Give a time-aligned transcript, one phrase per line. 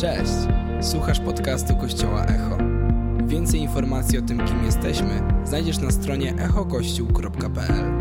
[0.00, 0.32] Cześć!
[0.80, 2.58] Słuchasz podcastu Kościoła Echo.
[3.26, 7.92] Więcej informacji o tym, kim jesteśmy, znajdziesz na stronie echokościół.pl.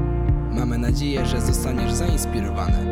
[0.51, 2.85] Mamy nadzieję, że zostaniesz zainspirowany.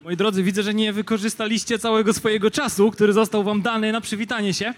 [0.00, 4.54] Moi drodzy, widzę, że nie wykorzystaliście całego swojego czasu, który został wam dany na przywitanie
[4.54, 4.74] się.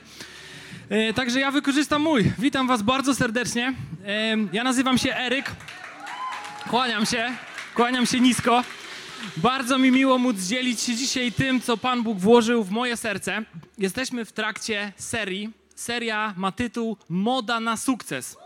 [0.89, 2.33] E, także ja wykorzystam mój.
[2.39, 3.75] Witam was bardzo serdecznie.
[4.07, 5.53] E, ja nazywam się Eryk.
[6.71, 7.37] Kłaniam się,
[7.75, 8.65] kłaniam się nisko.
[9.37, 13.45] Bardzo mi miło móc dzielić się dzisiaj tym, co Pan Bóg włożył w moje serce.
[13.79, 15.51] Jesteśmy w trakcie serii.
[15.75, 18.37] Seria ma tytuł Moda na sukces.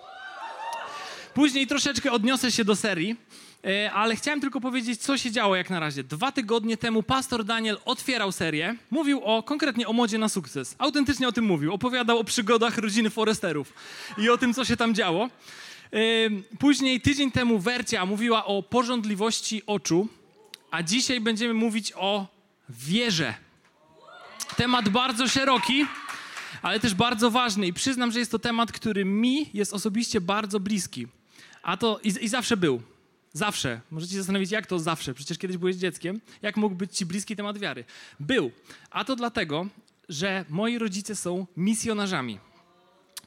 [1.34, 3.16] Później troszeczkę odniosę się do serii,
[3.64, 6.04] e, ale chciałem tylko powiedzieć, co się działo jak na razie.
[6.04, 10.74] Dwa tygodnie temu pastor Daniel otwierał serię, mówił o konkretnie o modzie na sukces.
[10.78, 11.74] Autentycznie o tym mówił.
[11.74, 13.72] Opowiadał o przygodach rodziny Foresterów
[14.18, 15.28] i o tym, co się tam działo.
[16.58, 20.08] Później tydzień temu Wercia mówiła o porządliwości oczu,
[20.70, 22.26] a dzisiaj będziemy mówić o
[22.68, 23.34] wierze.
[24.56, 25.86] Temat bardzo szeroki,
[26.62, 30.60] ale też bardzo ważny i przyznam, że jest to temat, który mi jest osobiście bardzo
[30.60, 31.06] bliski.
[31.62, 32.82] A to i, i zawsze był.
[33.32, 33.80] Zawsze.
[33.90, 35.14] Możecie się zastanowić, jak to zawsze?
[35.14, 36.20] Przecież kiedyś byłeś dzieckiem.
[36.42, 37.84] Jak mógł być ci bliski temat wiary?
[38.20, 38.50] Był.
[38.90, 39.66] A to dlatego,
[40.08, 42.38] że moi rodzice są misjonarzami.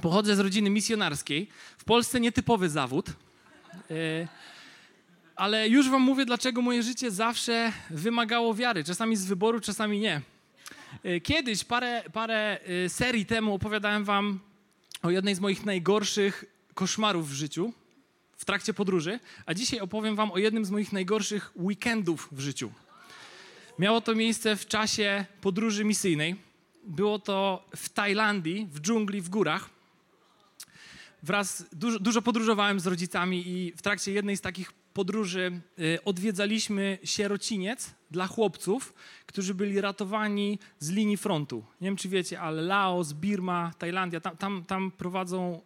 [0.01, 1.49] Pochodzę z rodziny misjonarskiej.
[1.77, 3.09] W Polsce nietypowy zawód.
[3.89, 4.27] Yy,
[5.35, 8.83] ale już wam mówię, dlaczego moje życie zawsze wymagało wiary.
[8.83, 10.21] Czasami z wyboru, czasami nie.
[11.03, 14.39] Yy, Kiedyś, parę, parę yy, serii temu opowiadałem wam
[15.01, 17.73] o jednej z moich najgorszych koszmarów w życiu,
[18.37, 22.71] w trakcie podróży, a dzisiaj opowiem wam o jednym z moich najgorszych weekendów w życiu.
[23.79, 26.35] Miało to miejsce w czasie podróży misyjnej.
[26.83, 29.69] Było to w Tajlandii, w dżungli, w górach.
[31.23, 36.97] Wraz, dużo, dużo podróżowałem z rodzicami i w trakcie jednej z takich podróży y, odwiedzaliśmy
[37.03, 38.93] sierociniec dla chłopców,
[39.25, 41.65] którzy byli ratowani z linii frontu.
[41.81, 45.61] Nie wiem, czy wiecie, ale Laos, Birma, Tajlandia, tam, tam, tam prowadzą,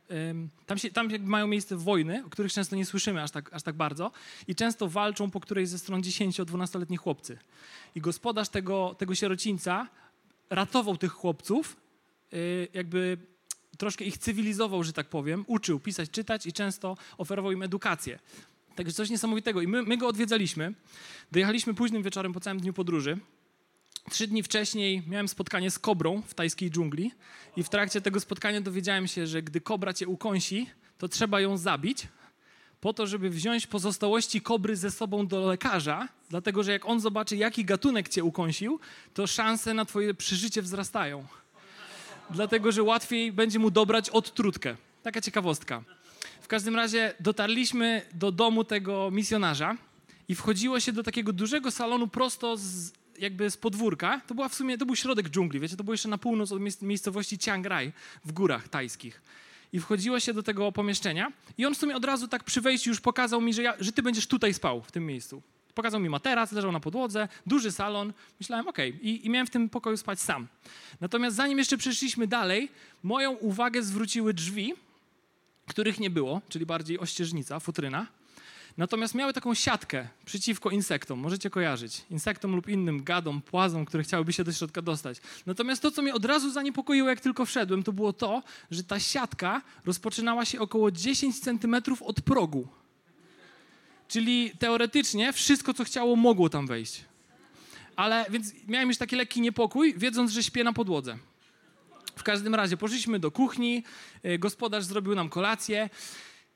[0.65, 3.75] tam, się, tam mają miejsce wojny, o których często nie słyszymy aż tak, aż tak
[3.75, 4.11] bardzo
[4.47, 7.37] i często walczą po którejś ze stron 10-12-letni chłopcy.
[7.95, 9.87] I gospodarz tego, tego sierocińca
[10.49, 11.77] ratował tych chłopców,
[12.33, 13.17] y, jakby
[13.77, 18.19] troszkę ich cywilizował, że tak powiem, uczył pisać, czytać i często oferował im edukację.
[18.75, 19.61] Także coś niesamowitego.
[19.61, 20.73] I my, my go odwiedzaliśmy.
[21.31, 23.17] Dojechaliśmy późnym wieczorem po całym dniu podróży.
[24.09, 27.11] Trzy dni wcześniej miałem spotkanie z kobrą w tajskiej dżungli
[27.55, 31.57] i w trakcie tego spotkania dowiedziałem się, że gdy kobra cię ukąsi, to trzeba ją
[31.57, 32.07] zabić
[32.81, 37.35] po to, żeby wziąć pozostałości kobry ze sobą do lekarza, dlatego że jak on zobaczy,
[37.35, 38.79] jaki gatunek cię ukąsił,
[39.13, 41.25] to szanse na twoje przeżycie wzrastają.
[42.29, 44.75] Dlatego, że łatwiej będzie mu dobrać odtrutkę.
[45.03, 45.83] Taka ciekawostka.
[46.41, 49.77] W każdym razie dotarliśmy do domu tego misjonarza
[50.27, 54.21] i wchodziło się do takiego dużego salonu prosto z, jakby z podwórka.
[54.27, 56.61] To była w sumie, to był środek dżungli, wiecie, to było jeszcze na północ od
[56.61, 57.91] miejsc- miejscowości Chiang Rai
[58.25, 59.21] w górach tajskich.
[59.73, 62.89] I wchodziło się do tego pomieszczenia i on w sumie od razu tak przy wejściu
[62.89, 65.41] już pokazał mi, że, ja, że ty będziesz tutaj spał, w tym miejscu.
[65.77, 68.13] Pokazał mi materac, leżał na podłodze, duży salon.
[68.39, 68.99] Myślałem, okej.
[69.07, 70.47] I, I miałem w tym pokoju spać sam.
[71.01, 72.69] Natomiast zanim jeszcze przeszliśmy dalej,
[73.03, 74.73] moją uwagę zwróciły drzwi,
[75.67, 78.07] których nie było, czyli bardziej ościeżnica, futryna.
[78.77, 82.05] Natomiast miały taką siatkę przeciwko insektom, możecie kojarzyć.
[82.11, 85.17] Insektom lub innym gadom, płazom, które chciałyby się do środka dostać.
[85.45, 88.99] Natomiast to, co mnie od razu zaniepokoiło, jak tylko wszedłem, to było to, że ta
[88.99, 92.67] siatka rozpoczynała się około 10 centymetrów od progu.
[94.07, 97.05] Czyli teoretycznie wszystko, co chciało, mogło tam wejść.
[97.95, 101.17] Ale więc miałem już taki lekki niepokój, wiedząc, że śpię na podłodze.
[102.15, 103.83] W każdym razie poszliśmy do kuchni,
[104.25, 105.89] y, gospodarz zrobił nam kolację.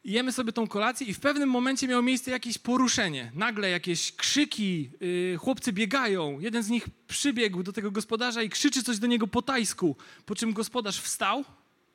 [0.03, 3.31] Jemy sobie tą kolację i w pewnym momencie miało miejsce jakieś poruszenie.
[3.35, 6.39] Nagle jakieś krzyki, y, chłopcy biegają.
[6.39, 9.95] Jeden z nich przybiegł do tego gospodarza i krzyczy coś do niego po tajsku.
[10.25, 11.45] Po czym gospodarz wstał,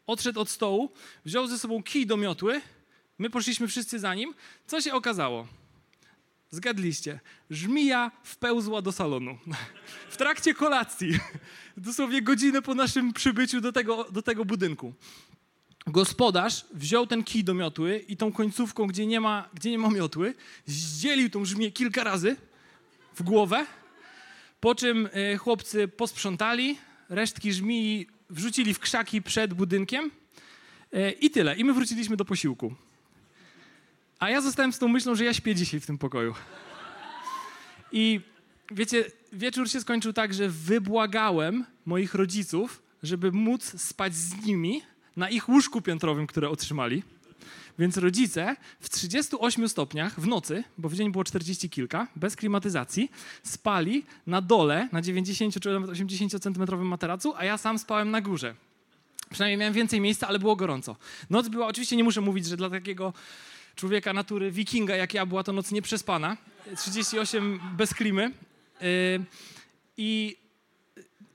[0.07, 0.93] odszedł od stołu,
[1.25, 2.61] wziął ze sobą kij do miotły.
[3.19, 4.35] My poszliśmy wszyscy za nim.
[4.67, 5.47] Co się okazało?
[6.51, 7.21] Zgadliście.
[7.51, 9.39] Żmija wpełzła do salonu.
[10.11, 11.19] W trakcie kolacji.
[11.77, 14.95] Dosłownie godzinę po naszym przybyciu do tego, do tego budynku.
[15.87, 19.91] Gospodarz wziął ten kij do miotły i tą końcówką, gdzie nie ma, gdzie nie ma
[19.91, 20.35] miotły,
[20.67, 22.37] zdzielił tą żmiję kilka razy
[23.15, 23.67] w głowę,
[24.61, 26.79] po czym y, chłopcy posprzątali,
[27.09, 30.11] resztki żmii wrzucili w krzaki przed budynkiem
[30.95, 31.57] y, i tyle.
[31.57, 32.75] I my wróciliśmy do posiłku.
[34.19, 36.35] A ja zostałem z tą myślą, że ja śpię dzisiaj w tym pokoju.
[37.93, 38.21] I
[38.71, 44.83] wiecie, wieczór się skończył tak, że wybłagałem moich rodziców, żeby móc spać z nimi
[45.17, 47.03] na ich łóżku piętrowym, które otrzymali.
[47.79, 53.11] Więc rodzice w 38 stopniach w nocy, bo w dzień było 40 kilka, bez klimatyzacji,
[53.43, 58.21] spali na dole na 90 czy nawet 80 centymetrowym materacu, a ja sam spałem na
[58.21, 58.55] górze.
[59.31, 60.97] Przynajmniej miałem więcej miejsca, ale było gorąco.
[61.31, 63.13] Noc była, oczywiście nie muszę mówić, że dla takiego
[63.77, 66.37] człowieka natury, wikinga jak ja, była to noc nieprzespana.
[66.77, 68.33] 38 bez klimy.
[68.81, 68.87] Yy,
[69.97, 70.37] I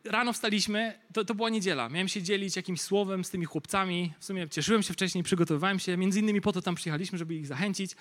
[0.04, 1.90] rano wstaliśmy, to, to była niedziela.
[1.90, 4.14] Miałem się dzielić jakimś słowem z tymi chłopcami.
[4.20, 5.98] W sumie cieszyłem się wcześniej, przygotowywałem się.
[5.98, 7.92] Między innymi po to tam przyjechaliśmy, żeby ich zachęcić.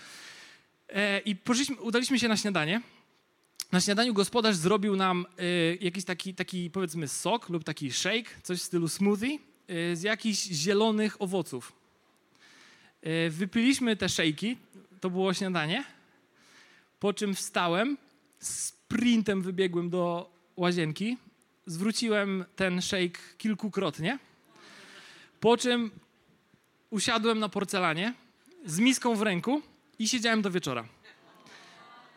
[0.88, 2.82] E, I poszliśmy, udaliśmy się na śniadanie.
[3.72, 8.58] Na śniadaniu gospodarz zrobił nam y, jakiś taki, taki, powiedzmy, sok lub taki shake, coś
[8.58, 9.38] w stylu smoothie
[9.70, 11.79] y, z jakichś zielonych owoców.
[13.06, 14.56] Y, wypiliśmy te szejki,
[15.00, 15.84] to było śniadanie,
[17.00, 17.96] po czym wstałem,
[18.38, 21.16] sprintem wybiegłem do łazienki,
[21.66, 24.18] zwróciłem ten shake kilkukrotnie,
[25.40, 25.90] po czym
[26.90, 28.14] usiadłem na porcelanie
[28.64, 29.62] z miską w ręku
[29.98, 30.84] i siedziałem do wieczora.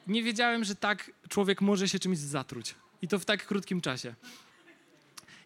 [0.08, 2.76] Nie wiedziałem, że tak człowiek może się czymś zatruć.
[3.02, 4.16] I to w tak krótkim czasie.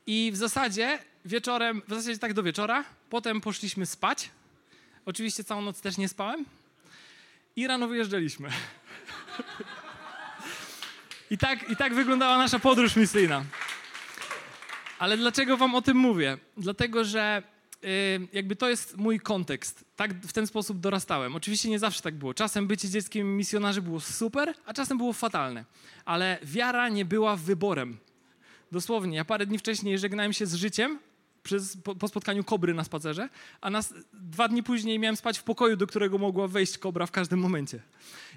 [0.08, 4.30] I w zasadzie wieczorem, w zasadzie tak do wieczora, potem poszliśmy spać.
[5.08, 6.46] Oczywiście całą noc też nie spałem.
[7.56, 8.50] I rano wyjeżdżaliśmy.
[11.32, 13.44] I tak, I tak wyglądała nasza podróż misyjna.
[15.00, 16.38] Ale dlaczego wam o tym mówię?
[16.58, 17.44] Dlatego, że
[17.84, 17.88] y,
[18.34, 19.86] jakby to jest mój kontekst.
[19.96, 21.36] Tak w ten sposób dorastałem.
[21.36, 22.34] Oczywiście nie zawsze tak było.
[22.34, 25.66] Czasem bycie dzieckiem misjonarzy było super, a czasem było fatalne.
[26.06, 27.98] Ale wiara nie była wyborem.
[28.72, 31.00] Dosłownie, ja parę dni wcześniej żegnałem się z życiem
[31.48, 33.30] przez, po, po spotkaniu kobry na spacerze,
[33.62, 37.12] a nas, dwa dni później miałem spać w pokoju, do którego mogła wejść kobra w
[37.12, 37.80] każdym momencie.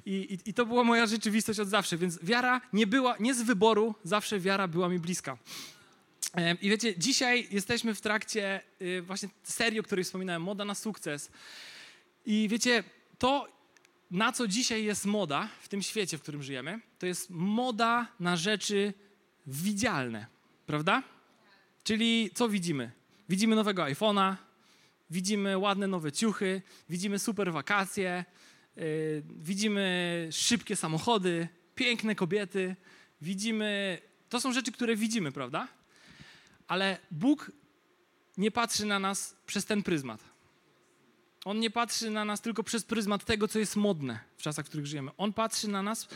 [0.07, 3.43] I, i, I to była moja rzeczywistość od zawsze, więc wiara nie była, nie z
[3.43, 5.39] wyboru, zawsze wiara była mi bliska.
[6.63, 11.31] I wiecie, dzisiaj jesteśmy w trakcie y, właśnie serii, o której wspominałem, Moda na sukces.
[12.27, 12.85] I wiecie,
[13.19, 13.49] to
[14.11, 18.37] na co dzisiaj jest moda w tym świecie, w którym żyjemy, to jest moda na
[18.37, 18.95] rzeczy
[19.47, 20.27] widzialne,
[20.67, 21.03] prawda?
[21.85, 22.91] Czyli co widzimy?
[23.31, 24.37] Widzimy nowego iPhone'a,
[25.11, 28.25] widzimy ładne nowe ciuchy, widzimy super wakacje,
[28.77, 28.83] yy,
[29.37, 32.77] widzimy szybkie samochody, piękne kobiety,
[33.23, 33.99] widzimy.
[34.29, 35.69] To są rzeczy, które widzimy, prawda?
[36.69, 37.53] Ale Bóg
[38.37, 40.21] nie patrzy na nas przez ten pryzmat.
[41.45, 44.69] On nie patrzy na nas tylko przez pryzmat tego, co jest modne w czasach, w
[44.69, 45.11] których żyjemy.
[45.17, 46.09] On patrzy na nas,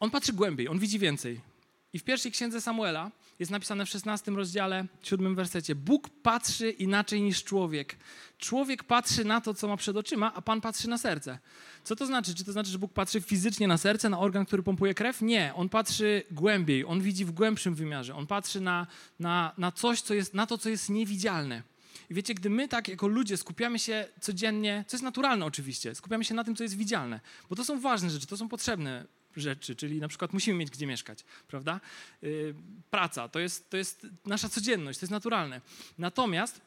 [0.00, 1.55] on patrzy głębiej, on widzi więcej.
[1.96, 7.22] I w pierwszej księdze Samuela jest napisane w 16 rozdziale, 7 wersecie: Bóg patrzy inaczej
[7.22, 7.96] niż człowiek.
[8.38, 11.38] Człowiek patrzy na to, co ma przed oczyma, a Pan patrzy na serce.
[11.84, 12.34] Co to znaczy?
[12.34, 15.22] Czy to znaczy, że Bóg patrzy fizycznie na serce, na organ, który pompuje krew?
[15.22, 15.52] Nie.
[15.54, 18.14] On patrzy głębiej, on widzi w głębszym wymiarze.
[18.14, 18.86] On patrzy na,
[19.20, 21.62] na, na coś, co jest, na to, co jest niewidzialne.
[22.10, 26.24] I wiecie, gdy my tak jako ludzie skupiamy się codziennie, co jest naturalne oczywiście, skupiamy
[26.24, 27.20] się na tym, co jest widzialne,
[27.50, 30.86] bo to są ważne rzeczy, to są potrzebne rzeczy, czyli na przykład musimy mieć gdzie
[30.86, 31.80] mieszkać, prawda?
[32.22, 32.54] Yy,
[32.90, 35.60] praca, to jest, to jest nasza codzienność, to jest naturalne.
[35.98, 36.60] Natomiast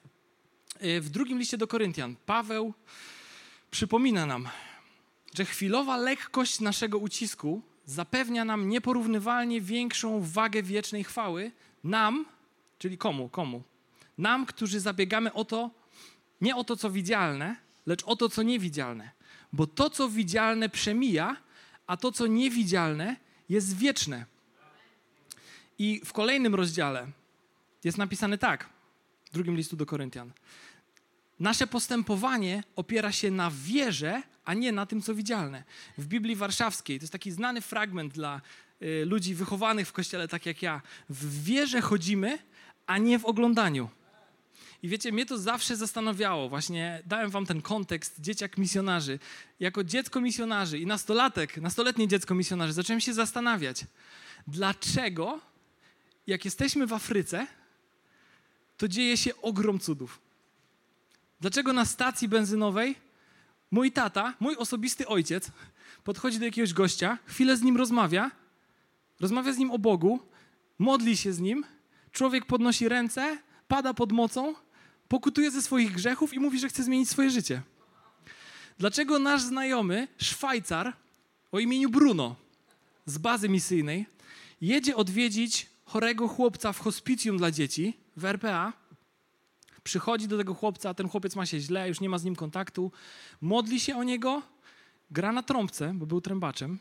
[0.81, 2.74] yy, w drugim liście do Koryntian Paweł
[3.71, 4.50] przypomina nam,
[5.33, 11.51] że chwilowa lekkość naszego ucisku zapewnia nam nieporównywalnie większą wagę wiecznej chwały
[11.83, 12.25] nam,
[12.80, 13.63] czyli komu, komu?
[14.18, 15.72] Nam, którzy zabiegamy o to,
[16.42, 17.56] nie o to, co widzialne,
[17.86, 19.12] lecz o to, co niewidzialne.
[19.53, 21.38] Bo to, co widzialne, przemija,
[21.89, 23.15] a to, co niewidzialne,
[23.50, 24.25] jest wieczne.
[25.79, 27.08] I w kolejnym rozdziale
[27.84, 28.69] jest napisane tak,
[29.29, 30.31] w drugim listu do Koryntian.
[31.39, 35.63] Nasze postępowanie opiera się na wierze, a nie na tym, co widzialne.
[35.98, 38.41] W Biblii Warszawskiej, to jest taki znany fragment dla
[38.81, 40.81] y, ludzi wychowanych w kościele, tak jak ja.
[41.10, 42.39] W wierze chodzimy,
[42.88, 43.89] a nie w oglądaniu.
[44.83, 46.50] I wiecie, mnie to zawsze zastanawiało.
[46.50, 49.19] Właśnie dałem wam ten kontekst dzieciak misjonarzy.
[49.59, 53.86] Jako dziecko misjonarzy i nastolatek, nastoletnie dziecko misjonarzy, zacząłem się zastanawiać,
[54.48, 55.39] dlaczego
[56.27, 57.48] jak jesteśmy w Afryce,
[58.77, 60.19] to dzieje się ogrom cudów.
[61.41, 62.95] Dlaczego na stacji benzynowej
[63.71, 65.51] mój tata, mój osobisty ojciec,
[66.03, 68.31] podchodzi do jakiegoś gościa, chwilę z nim rozmawia,
[69.19, 70.19] rozmawia z nim o Bogu,
[70.79, 71.65] modli się z nim,
[72.12, 74.55] człowiek podnosi ręce, pada pod mocą,
[75.10, 77.62] pokutuje ze swoich grzechów i mówi, że chce zmienić swoje życie.
[78.78, 80.94] Dlaczego nasz znajomy, Szwajcar
[81.51, 82.36] o imieniu Bruno
[83.06, 84.06] z bazy misyjnej,
[84.62, 88.74] jedzie odwiedzić chorego chłopca w hospicjum dla dzieci w RPA,
[89.84, 92.92] przychodzi do tego chłopca, ten chłopiec ma się źle, już nie ma z nim kontaktu,
[93.42, 94.42] modli się o niego,
[95.12, 96.80] gra na trąbce, bo był trębaczem,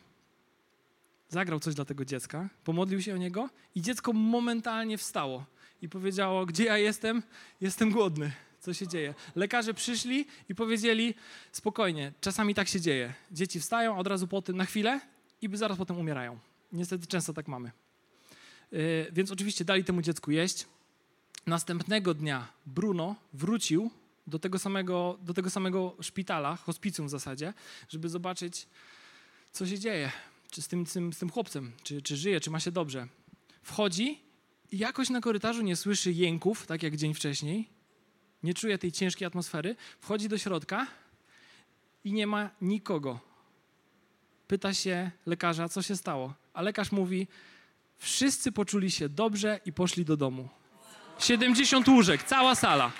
[1.28, 5.44] zagrał coś dla tego dziecka, pomodlił się o niego i dziecko momentalnie wstało
[5.82, 7.22] i powiedziało, gdzie ja jestem?
[7.60, 8.32] Jestem głodny.
[8.60, 9.14] co się dzieje.
[9.36, 11.14] Lekarze przyszli i powiedzieli,
[11.52, 13.14] spokojnie, czasami tak się dzieje.
[13.30, 15.00] Dzieci wstają, od razu po tym na chwilę
[15.42, 16.38] i zaraz potem umierają.
[16.72, 17.70] Niestety często tak mamy.
[18.72, 20.66] Yy, więc oczywiście dali temu dziecku jeść.
[21.46, 23.90] Następnego dnia Bruno wrócił
[24.26, 27.54] do tego samego, do tego samego szpitala, hospicjum w zasadzie,
[27.88, 28.66] żeby zobaczyć,
[29.52, 30.10] co się dzieje
[30.50, 33.08] czy z tym, z tym, z tym chłopcem, czy, czy żyje, czy ma się dobrze.
[33.62, 34.20] Wchodzi
[34.72, 37.68] jakoś na korytarzu nie słyszy jęków, tak jak dzień wcześniej,
[38.42, 40.86] nie czuje tej ciężkiej atmosfery, wchodzi do środka
[42.04, 43.20] i nie ma nikogo.
[44.48, 47.26] Pyta się lekarza, co się stało, a lekarz mówi,
[47.96, 50.48] wszyscy poczuli się dobrze i poszli do domu.
[51.18, 52.92] 70 łóżek, cała sala.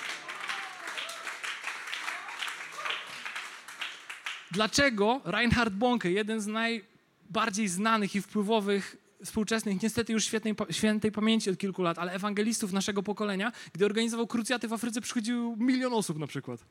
[4.50, 11.50] Dlaczego Reinhard Bonke, jeden z najbardziej znanych i wpływowych współczesnych, niestety już świetnej, świętej pamięci
[11.50, 16.18] od kilku lat, ale ewangelistów naszego pokolenia, gdy organizował krucjaty w Afryce, przychodził milion osób
[16.18, 16.64] na przykład.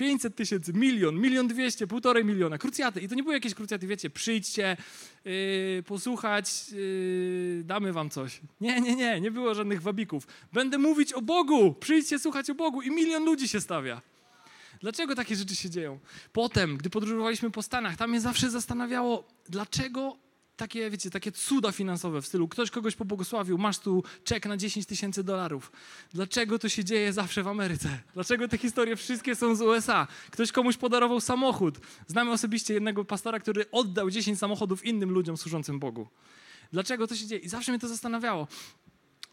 [0.00, 2.58] 500 tysięcy, milion, milion dwieście, półtorej miliona.
[2.58, 3.00] Krucjaty.
[3.00, 4.76] I to nie były jakieś krucjaty, wiecie, przyjdźcie,
[5.24, 8.40] yy, posłuchać, yy, damy wam coś.
[8.60, 10.26] Nie, nie, nie, nie było żadnych wabików.
[10.52, 14.02] Będę mówić o Bogu, przyjdźcie słuchać o Bogu i milion ludzi się stawia.
[14.80, 15.98] Dlaczego takie rzeczy się dzieją?
[16.32, 20.16] Potem, gdy podróżowaliśmy po Stanach, tam mnie zawsze zastanawiało, dlaczego
[20.60, 24.86] takie, wiecie, takie cuda finansowe w stylu ktoś kogoś pobłogosławił, masz tu czek na 10
[24.86, 25.72] tysięcy dolarów.
[26.14, 27.98] Dlaczego to się dzieje zawsze w Ameryce?
[28.14, 30.06] Dlaczego te historie wszystkie są z USA?
[30.30, 31.78] Ktoś komuś podarował samochód.
[32.06, 36.08] Znamy osobiście jednego pastora, który oddał 10 samochodów innym ludziom służącym Bogu.
[36.72, 37.40] Dlaczego to się dzieje?
[37.40, 38.48] I zawsze mnie to zastanawiało.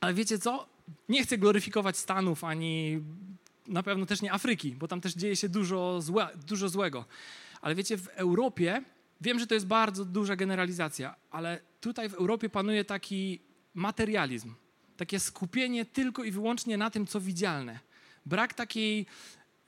[0.02, 0.68] Ale wiecie co?
[1.10, 3.02] Nie chcę gloryfikować Stanów ani
[3.68, 7.06] na pewno też nie Afryki, bo tam też dzieje się dużo, złe, dużo złego.
[7.62, 8.84] Ale wiecie, w Europie,
[9.22, 13.40] wiem, że to jest bardzo duża generalizacja, ale tutaj w Europie panuje taki
[13.74, 14.54] materializm,
[14.98, 17.80] takie skupienie tylko i wyłącznie na tym, co widzialne.
[18.26, 19.06] Brak takiej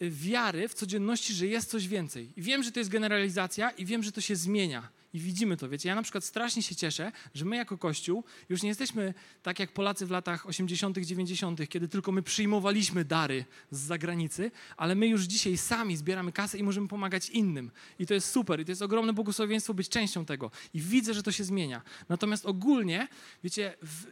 [0.01, 2.33] wiary w codzienności, że jest coś więcej.
[2.35, 4.89] I wiem, że to jest generalizacja i wiem, że to się zmienia.
[5.13, 5.89] I widzimy to, wiecie.
[5.89, 9.13] Ja na przykład strasznie się cieszę, że my jako Kościół już nie jesteśmy
[9.43, 14.95] tak jak Polacy w latach 80., 90., kiedy tylko my przyjmowaliśmy dary z zagranicy, ale
[14.95, 17.71] my już dzisiaj sami zbieramy kasę i możemy pomagać innym.
[17.99, 18.59] I to jest super.
[18.59, 20.51] I to jest ogromne błogosławieństwo być częścią tego.
[20.73, 21.81] I widzę, że to się zmienia.
[22.09, 23.07] Natomiast ogólnie,
[23.43, 24.05] wiecie, w,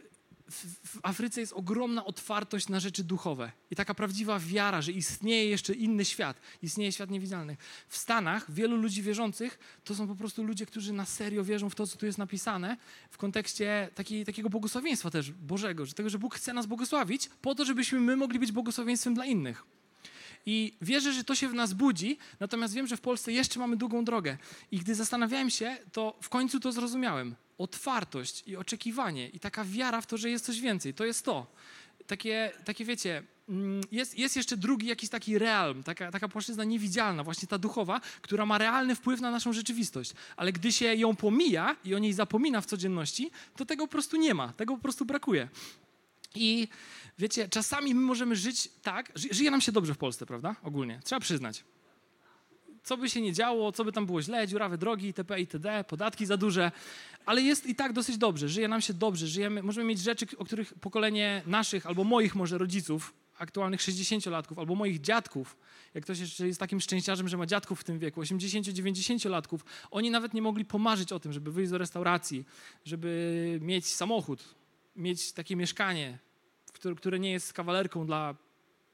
[0.84, 5.74] w Afryce jest ogromna otwartość na rzeczy duchowe i taka prawdziwa wiara, że istnieje jeszcze
[5.74, 7.56] inny świat, istnieje świat niewidzialny.
[7.88, 11.74] W Stanach wielu ludzi wierzących to są po prostu ludzie, którzy na serio wierzą w
[11.74, 12.76] to, co tu jest napisane,
[13.10, 17.54] w kontekście taki, takiego błogosławieństwa też Bożego, że tego, że Bóg chce nas błogosławić po
[17.54, 19.77] to, żebyśmy my mogli być błogosławieństwem dla innych.
[20.46, 23.76] I wierzę, że to się w nas budzi, natomiast wiem, że w Polsce jeszcze mamy
[23.76, 24.38] długą drogę.
[24.70, 30.00] I gdy zastanawiałem się, to w końcu to zrozumiałem otwartość i oczekiwanie i taka wiara
[30.00, 30.94] w to, że jest coś więcej.
[30.94, 31.46] To jest to.
[32.06, 37.24] Takie, takie wiecie, mm, jest, jest jeszcze drugi jakiś taki realm, taka, taka płaszczyzna niewidzialna,
[37.24, 40.12] właśnie ta duchowa, która ma realny wpływ na naszą rzeczywistość.
[40.36, 44.16] Ale gdy się ją pomija i o niej zapomina w codzienności, to tego po prostu
[44.16, 45.48] nie ma, tego po prostu brakuje.
[46.34, 46.68] I
[47.18, 50.56] wiecie, czasami my możemy żyć tak, żyje nam się dobrze w Polsce, prawda?
[50.62, 51.64] Ogólnie, trzeba przyznać
[52.88, 56.26] co by się nie działo, co by tam było źle, dziurawe drogi, itp., itd., podatki
[56.26, 56.72] za duże,
[57.26, 60.44] ale jest i tak dosyć dobrze, żyje nam się dobrze, żyjemy, możemy mieć rzeczy, o
[60.44, 65.56] których pokolenie naszych albo moich może rodziców, aktualnych 60-latków, albo moich dziadków,
[65.94, 69.58] jak ktoś jeszcze jest takim szczęściarzem, że ma dziadków w tym wieku, 80-90-latków,
[69.90, 72.44] oni nawet nie mogli pomarzyć o tym, żeby wyjść do restauracji,
[72.84, 74.54] żeby mieć samochód,
[74.96, 76.18] mieć takie mieszkanie,
[76.96, 78.34] które nie jest kawalerką dla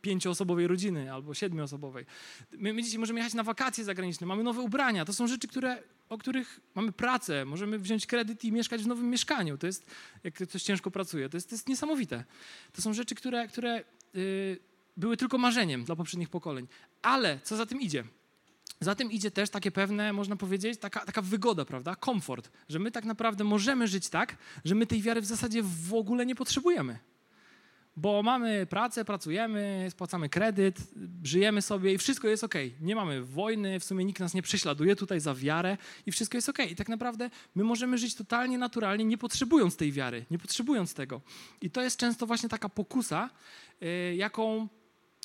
[0.04, 2.06] pięcioosobowej rodziny albo siedmioosobowej.
[2.52, 5.04] My, my dzisiaj możemy jechać na wakacje zagraniczne, mamy nowe ubrania.
[5.04, 7.44] To są rzeczy, które, o których mamy pracę.
[7.44, 9.58] Możemy wziąć kredyt i mieszkać w nowym mieszkaniu.
[9.58, 9.86] To jest,
[10.24, 12.24] jak ktoś ciężko pracuje, to jest, to jest niesamowite.
[12.72, 14.58] To są rzeczy, które, które yy,
[14.96, 16.66] były tylko marzeniem dla poprzednich pokoleń.
[17.02, 18.04] Ale co za tym idzie?
[18.80, 21.96] Za tym idzie też takie pewne, można powiedzieć, taka, taka wygoda, prawda?
[21.96, 25.94] Komfort, że my tak naprawdę możemy żyć tak, że my tej wiary w zasadzie w
[25.94, 26.98] ogóle nie potrzebujemy
[27.96, 30.78] bo mamy pracę, pracujemy, spłacamy kredyt,
[31.22, 32.54] żyjemy sobie i wszystko jest ok.
[32.80, 36.48] Nie mamy wojny, w sumie nikt nas nie prześladuje tutaj za wiarę i wszystko jest
[36.48, 36.58] ok.
[36.70, 41.20] I tak naprawdę my możemy żyć totalnie naturalnie, nie potrzebując tej wiary, nie potrzebując tego.
[41.60, 43.30] I to jest często właśnie taka pokusa,
[43.80, 44.68] yy, jaką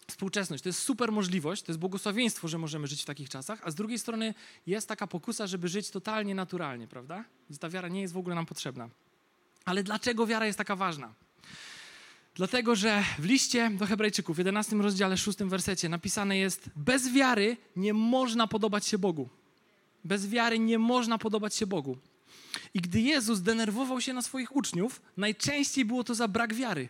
[0.08, 0.64] współczesność.
[0.64, 3.76] To jest super możliwość, to jest błogosławieństwo, że możemy żyć w takich czasach, a z
[3.76, 4.34] drugiej strony
[4.68, 7.24] jest taka pokusa, żeby żyć totalnie naturalnie, prawda?
[7.60, 8.90] Ta wiara nie jest w ogóle nam potrzebna.
[9.66, 11.14] Ale dlaczego wiara jest taka ważna?
[12.36, 17.58] Dlatego, że w liście do Hebrajczyków, w 11 rozdziale, 6 wersecie napisane jest: Bez wiary
[17.76, 19.30] nie można podobać się Bogu.
[20.04, 21.98] Bez wiary nie można podobać się Bogu.
[22.74, 26.90] I gdy Jezus denerwował się na swoich uczniów, najczęściej było to za brak wiary.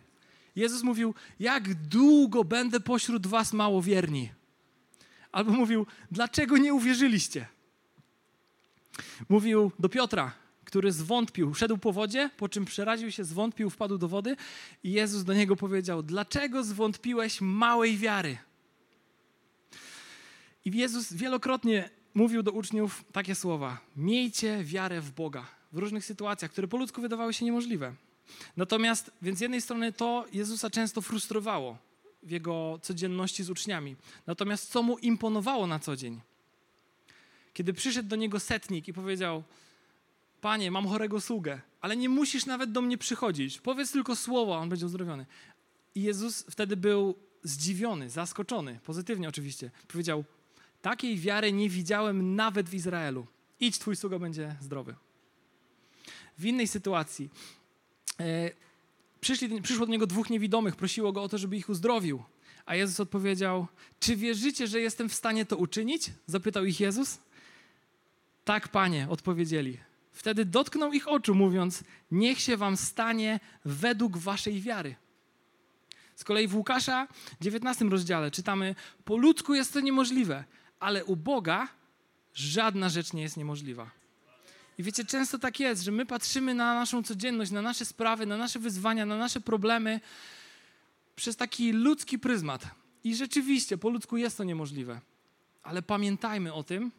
[0.56, 4.30] Jezus mówił, jak długo będę pośród was małowierni?
[5.32, 7.46] Albo mówił, dlaczego nie uwierzyliście?
[9.28, 10.32] Mówił do Piotra,
[10.70, 14.36] który zwątpił, szedł po wodzie, po czym przeraził się, zwątpił, wpadł do wody
[14.84, 18.38] i Jezus do niego powiedział, dlaczego zwątpiłeś małej wiary?
[20.64, 26.50] I Jezus wielokrotnie mówił do uczniów takie słowa: Miejcie wiarę w Boga w różnych sytuacjach,
[26.50, 27.94] które po ludzku wydawały się niemożliwe.
[28.56, 31.78] Natomiast, więc z jednej strony to Jezusa często frustrowało
[32.22, 33.96] w jego codzienności z uczniami.
[34.26, 36.20] Natomiast co mu imponowało na co dzień?
[37.54, 39.42] Kiedy przyszedł do niego setnik i powiedział:
[40.40, 43.60] Panie, mam chorego sługę, ale nie musisz nawet do mnie przychodzić.
[43.60, 45.26] Powiedz tylko słowo, a on będzie uzdrowiony.
[45.94, 49.70] I Jezus wtedy był zdziwiony, zaskoczony, pozytywnie oczywiście.
[49.88, 50.24] Powiedział:
[50.82, 53.26] Takiej wiary nie widziałem nawet w Izraelu.
[53.60, 54.94] Idź, twój sługa będzie zdrowy.
[56.38, 57.30] W innej sytuacji
[58.20, 58.50] e,
[59.20, 62.22] przyszli, przyszło do niego dwóch niewidomych, prosiło go o to, żeby ich uzdrowił.
[62.66, 63.66] A Jezus odpowiedział:
[64.00, 66.10] Czy wierzycie, że jestem w stanie to uczynić?
[66.26, 67.18] Zapytał ich Jezus.
[68.44, 69.89] Tak, panie, odpowiedzieli.
[70.20, 74.96] Wtedy dotknął ich oczu, mówiąc: Niech się wam stanie według waszej wiary.
[76.16, 77.08] Z kolei w Łukasza
[77.40, 78.74] 19 rozdziale czytamy:
[79.04, 80.44] Po ludzku jest to niemożliwe,
[80.80, 81.68] ale u Boga
[82.34, 83.90] żadna rzecz nie jest niemożliwa.
[84.78, 88.36] I wiecie, często tak jest, że my patrzymy na naszą codzienność, na nasze sprawy, na
[88.36, 90.00] nasze wyzwania, na nasze problemy
[91.16, 92.66] przez taki ludzki pryzmat.
[93.04, 95.00] I rzeczywiście, po ludzku jest to niemożliwe.
[95.62, 96.92] Ale pamiętajmy o tym,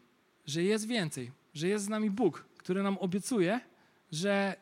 [0.45, 3.59] że jest więcej, że jest z nami Bóg, który nam obiecuje,
[4.11, 4.55] że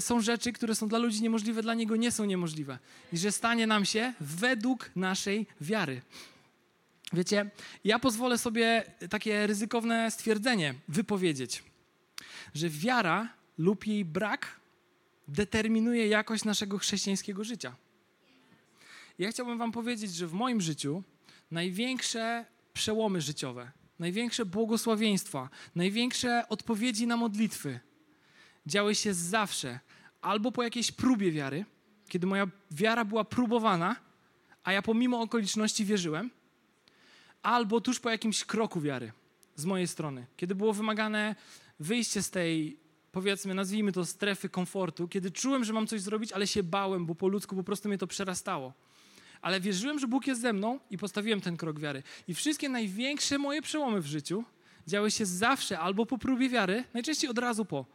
[0.00, 2.78] są rzeczy, które są dla ludzi niemożliwe, dla Niego nie są niemożliwe.
[3.12, 6.02] I że stanie nam się według naszej wiary.
[7.12, 7.50] Wiecie,
[7.84, 11.62] ja pozwolę sobie takie ryzykowne stwierdzenie wypowiedzieć,
[12.54, 14.60] że wiara lub jej brak
[15.28, 17.76] determinuje jakość naszego chrześcijańskiego życia.
[19.18, 21.02] Ja chciałbym Wam powiedzieć, że w moim życiu
[21.50, 23.70] największe przełomy życiowe,
[24.00, 27.80] największe błogosławieństwa, największe odpowiedzi na modlitwy
[28.66, 29.80] działy się zawsze
[30.20, 31.64] albo po jakiejś próbie wiary,
[32.08, 33.96] kiedy moja wiara była próbowana,
[34.64, 36.30] a ja pomimo okoliczności wierzyłem,
[37.42, 39.12] albo tuż po jakimś kroku wiary
[39.56, 41.34] z mojej strony, kiedy było wymagane
[41.80, 42.76] wyjście z tej,
[43.12, 47.14] powiedzmy, nazwijmy to strefy komfortu, kiedy czułem, że mam coś zrobić, ale się bałem, bo
[47.14, 48.72] po ludzku po prostu mnie to przerastało.
[49.42, 52.02] Ale wierzyłem, że Bóg jest ze mną i postawiłem ten krok wiary.
[52.28, 54.44] I wszystkie największe moje przełomy w życiu
[54.86, 57.86] działy się zawsze albo po próbie wiary, najczęściej od razu po,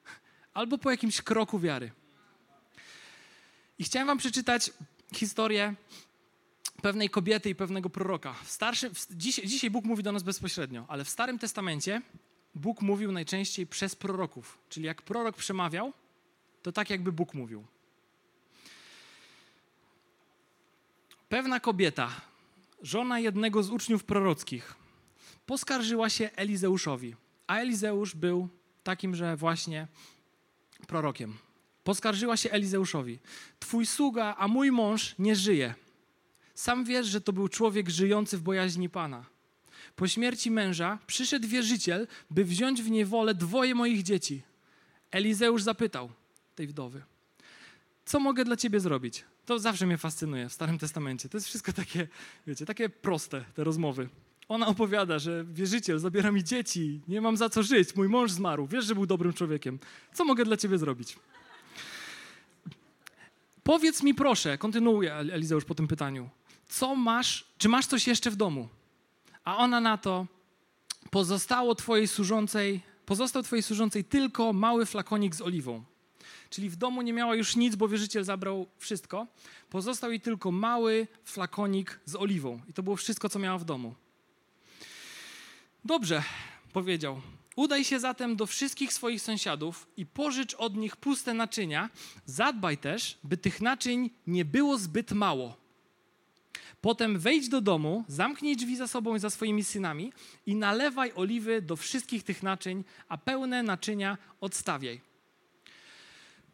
[0.54, 1.90] albo po jakimś kroku wiary.
[3.78, 4.70] I chciałem wam przeczytać
[5.14, 5.74] historię
[6.82, 8.32] pewnej kobiety i pewnego proroka.
[8.32, 8.58] W
[8.94, 12.02] w, dziś, dzisiaj Bóg mówi do nas bezpośrednio, ale w Starym Testamencie
[12.54, 14.58] Bóg mówił najczęściej przez proroków.
[14.68, 15.92] Czyli jak prorok przemawiał,
[16.62, 17.64] to tak jakby Bóg mówił.
[21.32, 22.10] Pewna kobieta,
[22.82, 24.74] żona jednego z uczniów prorockich,
[25.46, 27.14] poskarżyła się Elizeuszowi,
[27.46, 28.48] a Elizeusz był
[28.82, 29.88] takim, że właśnie
[30.86, 31.34] prorokiem.
[31.84, 33.18] Poskarżyła się Elizeuszowi:
[33.60, 35.74] Twój sługa, a mój mąż nie żyje.
[36.54, 39.24] Sam wiesz, że to był człowiek żyjący w bojaźni Pana.
[39.96, 44.42] Po śmierci męża przyszedł wierzyciel, by wziąć w niewolę dwoje moich dzieci.
[45.10, 46.10] Elizeusz zapytał
[46.54, 47.02] tej wdowy:
[48.04, 49.24] Co mogę dla ciebie zrobić?
[49.46, 51.28] To zawsze mnie fascynuje w Starym Testamencie.
[51.28, 52.08] To jest wszystko takie,
[52.46, 54.08] wiecie, takie proste, te rozmowy.
[54.48, 58.66] Ona opowiada, że wierzyciel zabiera mi dzieci, nie mam za co żyć, mój mąż zmarł,
[58.66, 59.78] wiesz, że był dobrym człowiekiem.
[60.14, 61.16] Co mogę dla ciebie zrobić?
[63.62, 66.28] Powiedz mi proszę, kontynuuje Elizeusz po tym pytaniu,
[66.66, 68.68] co masz, czy masz coś jeszcze w domu?
[69.44, 70.26] A ona na to,
[71.10, 75.84] pozostało twojej służącej, pozostał twojej służącej tylko mały flakonik z oliwą.
[76.50, 79.26] Czyli w domu nie miała już nic, bo wierzyciel zabrał wszystko.
[79.70, 82.60] Pozostał jej tylko mały flakonik z oliwą.
[82.68, 83.94] I to było wszystko, co miała w domu.
[85.84, 86.22] Dobrze,
[86.72, 87.20] powiedział.
[87.56, 91.90] Udaj się zatem do wszystkich swoich sąsiadów i pożycz od nich puste naczynia.
[92.26, 95.56] Zadbaj też, by tych naczyń nie było zbyt mało.
[96.80, 100.12] Potem wejdź do domu, zamknij drzwi za sobą i za swoimi synami
[100.46, 105.00] i nalewaj oliwy do wszystkich tych naczyń, a pełne naczynia odstawiaj.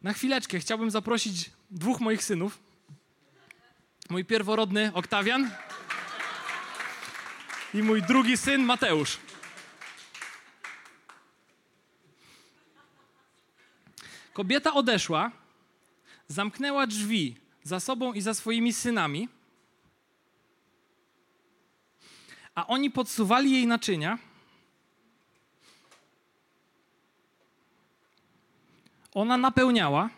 [0.01, 2.59] Na chwileczkę chciałbym zaprosić dwóch moich synów.
[4.09, 5.51] Mój pierworodny Oktawian
[7.73, 9.17] i mój drugi syn Mateusz.
[14.33, 15.31] Kobieta odeszła,
[16.27, 19.29] zamknęła drzwi za sobą i za swoimi synami,
[22.55, 24.17] a oni podsuwali jej naczynia.
[29.19, 30.09] Ona napełniała.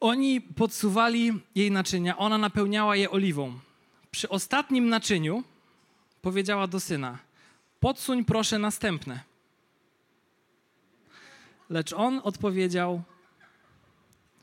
[0.00, 3.58] Oni podsuwali jej naczynia, ona napełniała je oliwą.
[4.10, 5.44] Przy ostatnim naczyniu
[6.22, 7.18] powiedziała do syna:
[7.84, 9.20] Podsuń proszę następne.
[11.70, 13.02] Lecz on odpowiedział: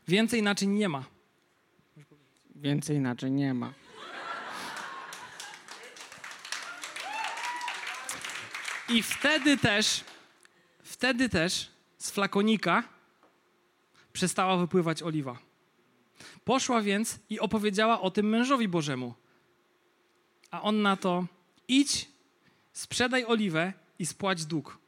[0.08, 1.04] Więcej naczyń nie ma.
[2.54, 3.72] Więcej naczyń nie ma.
[8.88, 10.04] I wtedy też,
[10.82, 12.82] wtedy też z flakonika
[14.12, 15.38] przestała wypływać oliwa.
[16.44, 19.14] Poszła więc i opowiedziała o tym mężowi Bożemu.
[20.50, 21.26] A on na to:
[21.68, 22.11] idź,
[22.72, 24.78] sprzedaj oliwę i spłać dług,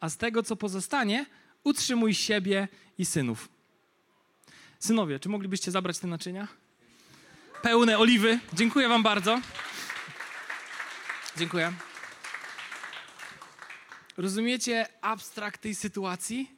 [0.00, 1.26] a z tego, co pozostanie,
[1.64, 3.48] utrzymuj siebie i synów.
[4.78, 6.48] Synowie, czy moglibyście zabrać te naczynia?
[7.62, 8.38] Pełne oliwy.
[8.52, 9.40] Dziękuję Wam bardzo.
[11.36, 11.72] Dziękuję.
[14.16, 16.50] Rozumiecie abstrakt tej sytuacji?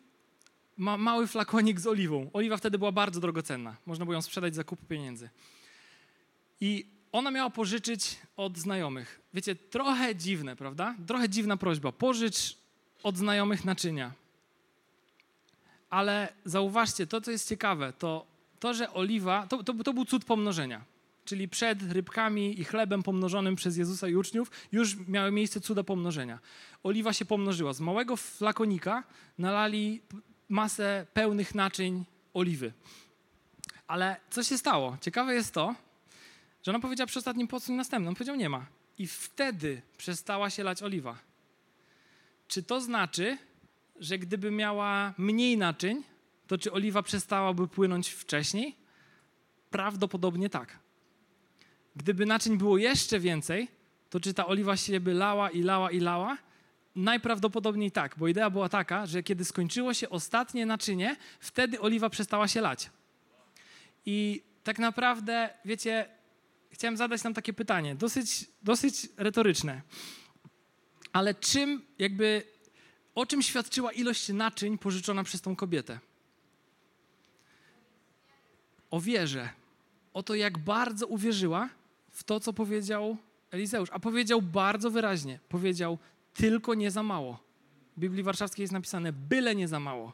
[0.77, 2.31] Ma, mały flakonik z oliwą.
[2.33, 3.77] Oliwa wtedy była bardzo drogocenna.
[3.87, 5.31] Można było ją sprzedać za kup pieniędzy.
[6.61, 9.20] I ona miała pożyczyć od znajomych.
[9.35, 10.94] Wiecie, trochę dziwne, prawda?
[11.07, 11.92] Trochę dziwna prośba.
[11.92, 12.57] Pożycz
[13.03, 14.12] od znajomych naczynia.
[15.90, 20.25] Ale zauważcie, to co jest ciekawe, to to, że oliwa, to, to, to był cud
[20.25, 20.85] pomnożenia.
[21.25, 26.38] Czyli przed rybkami i chlebem pomnożonym przez Jezusa i uczniów już miały miejsce cuda pomnożenia.
[26.83, 27.72] Oliwa się pomnożyła.
[27.72, 29.05] Z małego flakonika
[29.38, 30.03] nalali
[30.48, 32.72] masę pełnych naczyń oliwy.
[33.87, 34.96] Ale co się stało?
[35.01, 35.75] Ciekawe jest to,
[36.62, 38.09] że ona powiedziała przy ostatnim podsuń następnym.
[38.09, 38.66] On powiedział nie ma.
[38.98, 41.18] I wtedy przestała się lać oliwa.
[42.48, 43.38] Czy to znaczy,
[43.96, 46.03] że gdyby miała mniej naczyń,
[46.46, 48.77] to czy oliwa przestałaby płynąć wcześniej?
[49.70, 50.79] Prawdopodobnie tak.
[51.96, 53.68] Gdyby naczyń było jeszcze więcej,
[54.11, 56.38] to czy ta oliwa się by lała i lała i lała?
[56.96, 62.48] Najprawdopodobniej tak, bo idea była taka, że kiedy skończyło się ostatnie naczynie, wtedy oliwa przestała
[62.48, 62.90] się lać.
[64.07, 66.09] I tak naprawdę, wiecie,
[66.72, 69.82] chciałem zadać nam takie pytanie, dosyć, dosyć retoryczne.
[71.12, 72.42] Ale czym, jakby,
[73.14, 75.98] o czym świadczyła ilość naczyń pożyczona przez tą kobietę?
[78.90, 79.48] O wierze.
[80.14, 81.68] O to, jak bardzo uwierzyła
[82.11, 83.16] w to, co powiedział
[83.50, 83.88] Elizeusz.
[83.92, 85.38] A powiedział bardzo wyraźnie.
[85.48, 85.98] Powiedział,
[86.35, 87.38] tylko nie za mało.
[87.96, 90.12] W Biblii Warszawskiej jest napisane, byle nie za mało.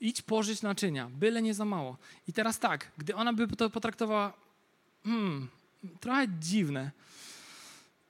[0.00, 1.96] Idź pożyć naczynia, byle nie za mało.
[2.26, 4.32] I teraz tak, gdy ona by to potraktowała,
[5.04, 5.48] hmm,
[6.00, 6.90] trochę dziwne.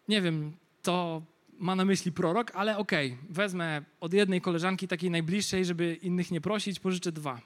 [0.08, 1.22] Nie wiem, to
[1.58, 6.30] ma na myśli prorok, ale okej, okay, wezmę od jednej koleżanki takiej najbliższej, żeby innych
[6.30, 7.40] nie prosić, pożyczę dwa.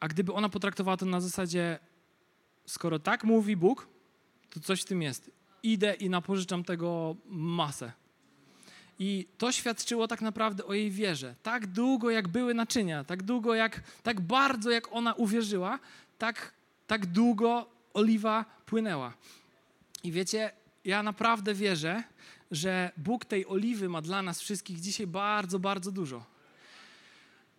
[0.00, 1.78] A gdyby ona potraktowała to na zasadzie,
[2.66, 3.88] skoro tak mówi Bóg,
[4.50, 5.30] to coś w tym jest.
[5.62, 7.92] Idę i napożyczam tego masę.
[8.98, 11.34] I to świadczyło tak naprawdę o jej wierze.
[11.42, 15.78] Tak długo, jak były naczynia, tak długo, jak, tak bardzo, jak ona uwierzyła,
[16.18, 16.52] tak,
[16.86, 19.12] tak długo oliwa płynęła.
[20.04, 20.50] I wiecie,
[20.84, 22.02] ja naprawdę wierzę,
[22.50, 26.24] że Bóg tej oliwy ma dla nas wszystkich dzisiaj bardzo, bardzo dużo.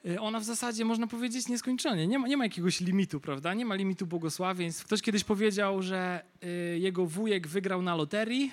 [0.06, 2.08] Y, ona w zasadzie, można powiedzieć, nieskończenie.
[2.08, 3.54] Nie ma, nie ma jakiegoś limitu, prawda?
[3.54, 4.86] Nie ma limitu błogosławieństw.
[4.86, 8.52] Ktoś kiedyś powiedział, że y, jego wujek wygrał na loterii,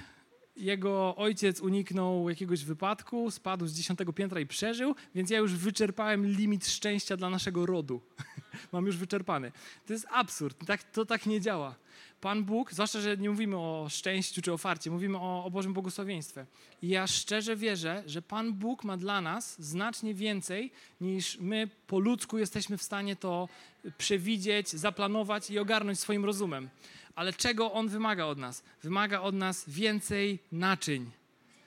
[0.57, 6.27] jego ojciec uniknął jakiegoś wypadku, spadł z dziesiątego piętra i przeżył, więc ja już wyczerpałem
[6.27, 8.01] limit szczęścia dla naszego rodu.
[8.73, 9.53] Mam już wyczerpany.
[9.87, 10.67] To jest absurd.
[10.67, 11.75] Tak, to tak nie działa.
[12.21, 15.73] Pan Bóg, zwłaszcza, że nie mówimy o szczęściu czy o farcie, mówimy o, o Bożym
[15.73, 16.47] błogosławieństwie.
[16.83, 21.99] I ja szczerze wierzę, że Pan Bóg ma dla nas znacznie więcej, niż my po
[21.99, 23.49] ludzku jesteśmy w stanie to
[23.99, 26.69] przewidzieć, zaplanować i ogarnąć swoim rozumem.
[27.15, 28.63] Ale czego On wymaga od nas?
[28.83, 31.11] Wymaga od nas więcej naczyń.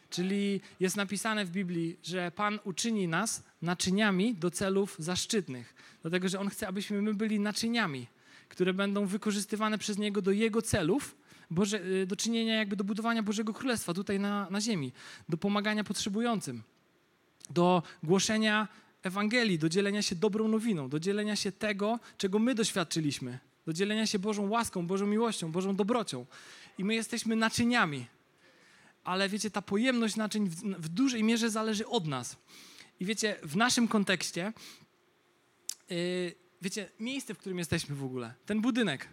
[0.09, 5.75] Czyli jest napisane w Biblii, że Pan uczyni nas naczyniami do celów zaszczytnych.
[6.01, 8.07] Dlatego, że On chce, abyśmy my byli naczyniami
[8.49, 11.15] które będą wykorzystywane przez Niego do Jego celów,
[11.51, 14.91] Boże, y, do czynienia jakby do budowania Bożego Królestwa tutaj na, na ziemi,
[15.29, 16.63] do pomagania potrzebującym,
[17.49, 18.67] do głoszenia
[19.03, 24.05] Ewangelii, do dzielenia się dobrą nowiną, do dzielenia się tego, czego my doświadczyliśmy, do dzielenia
[24.05, 26.25] się Bożą łaską, Bożą miłością, Bożą dobrocią.
[26.77, 28.05] I my jesteśmy naczyniami.
[29.03, 32.37] Ale wiecie, ta pojemność naczyń w, w dużej mierze zależy od nas.
[32.99, 34.53] I wiecie, w naszym kontekście
[35.89, 39.07] yy, wiecie, miejsce, w którym jesteśmy w ogóle, ten budynek,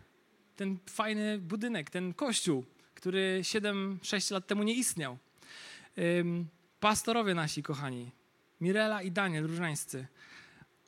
[0.56, 2.64] ten fajny budynek, ten kościół,
[2.94, 5.18] który 7-6 lat temu nie istniał.
[5.98, 6.46] Ym,
[6.80, 8.10] pastorowie nasi kochani,
[8.60, 10.06] Mirela i Daniel Różańscy,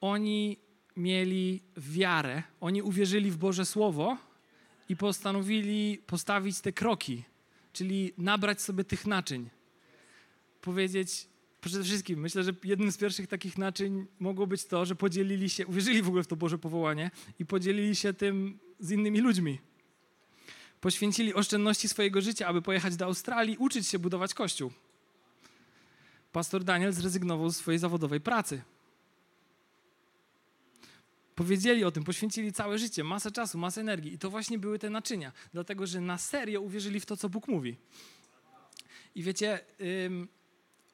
[0.01, 0.66] oni
[0.97, 4.17] mieli wiarę, oni uwierzyli w Boże Słowo
[4.89, 7.23] i postanowili postawić te kroki,
[7.73, 9.51] czyli nabrać sobie tych naczyń.
[10.61, 11.29] Powiedzieć,
[11.61, 15.67] przede wszystkim myślę, że jednym z pierwszych takich naczyń mogło być to, że podzielili się,
[15.67, 19.59] uwierzyli w ogóle w to Boże powołanie i podzielili się tym z innymi ludźmi.
[20.81, 24.73] Poświęcili oszczędności swojego życia, aby pojechać do Australii, uczyć się budować kościół.
[26.33, 28.63] Pastor Daniel zrezygnował z swojej zawodowej pracy.
[31.37, 34.13] Powiedzieli o tym, poświęcili całe życie, masę czasu, masę energii.
[34.13, 37.49] I to właśnie były te naczynia, dlatego że na serio uwierzyli w to, co Bóg
[37.49, 37.77] mówi.
[39.15, 39.61] I wiecie,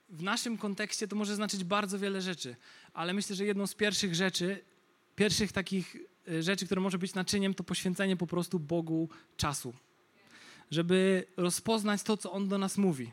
[0.08, 2.56] w naszym kontekście to może znaczyć bardzo wiele rzeczy,
[2.92, 4.64] ale myślę, że jedną z pierwszych rzeczy,
[5.16, 5.96] pierwszych takich
[6.28, 9.74] y, rzeczy, które może być naczyniem, to poświęcenie po prostu Bogu czasu.
[10.70, 13.12] Żeby rozpoznać to, co On do nas mówi.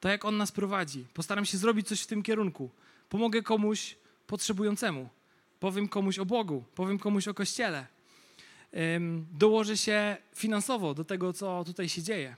[0.00, 1.06] To, jak On nas prowadzi.
[1.14, 2.70] Postaram się zrobić coś w tym kierunku.
[3.08, 3.96] Pomogę komuś
[4.26, 5.08] potrzebującemu.
[5.60, 6.64] Powiem komuś o Bogu.
[6.74, 7.86] Powiem komuś o Kościele.
[9.32, 12.36] Dołożę się finansowo do tego, co tutaj się dzieje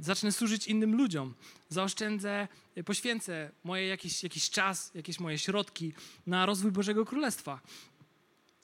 [0.00, 1.34] zacznę służyć innym ludziom,
[1.68, 5.92] zaoszczędzę, e, poświęcę moje jakiś, jakiś czas, jakieś moje środki
[6.26, 7.60] na rozwój Bożego Królestwa.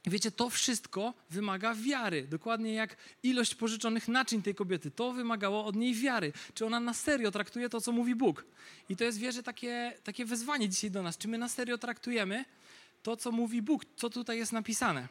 [0.07, 2.27] Wiecie, to wszystko wymaga wiary.
[2.31, 4.90] Dokładnie jak ilość pożyczonych naczyń tej kobiety.
[4.90, 6.33] To wymagało od niej wiary.
[6.55, 8.45] Czy ona na serio traktuje to, co mówi Bóg?
[8.88, 11.19] I to jest wierzę takie, takie wezwanie dzisiaj do nas.
[11.19, 12.45] Czy my na serio traktujemy
[13.05, 15.09] to, co mówi Bóg, co tutaj jest napisane?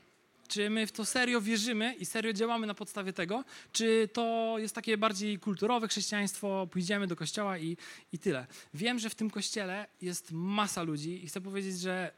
[0.47, 3.43] Czy my w to serio wierzymy i serio działamy na podstawie tego?
[3.71, 7.77] Czy to jest takie bardziej kulturowe chrześcijaństwo, pójdziemy do kościoła i,
[8.13, 8.47] i tyle?
[8.73, 12.11] Wiem, że w tym kościele jest masa ludzi i chcę powiedzieć, że